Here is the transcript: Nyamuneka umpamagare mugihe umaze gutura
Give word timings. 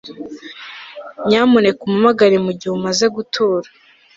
Nyamuneka 1.27 1.79
umpamagare 1.83 2.37
mugihe 2.45 2.71
umaze 2.73 3.05
gutura 3.15 3.67